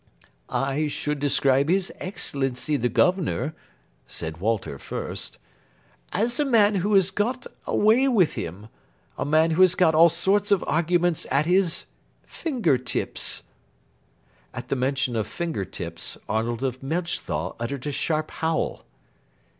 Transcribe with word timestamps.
"I 0.49 0.87
should 0.87 1.19
describe 1.19 1.69
His 1.69 1.91
Excellency 1.99 2.75
the 2.75 2.89
Governor," 2.89 3.53
said 4.07 4.37
Walter 4.39 4.79
Fürst, 4.79 5.37
"as 6.11 6.39
a 6.39 6.43
man 6.43 6.73
who 6.73 6.95
has 6.95 7.11
got 7.11 7.45
a 7.67 7.75
way 7.75 8.07
with 8.07 8.33
him 8.33 8.69
a 9.15 9.25
man 9.25 9.51
who 9.51 9.61
has 9.61 9.75
got 9.75 9.93
all 9.93 10.09
sorts 10.09 10.49
of 10.49 10.63
arguments 10.65 11.27
at 11.29 11.45
his 11.45 11.85
finger 12.25 12.79
tips." 12.79 13.43
At 14.55 14.69
the 14.69 14.75
mention 14.75 15.15
of 15.15 15.27
finger 15.27 15.65
tips, 15.65 16.17
Arnold 16.27 16.63
of 16.63 16.81
Melchthal 16.81 17.55
uttered 17.59 17.85
a 17.85 17.91
sharp 17.91 18.31
howl. 18.31 18.83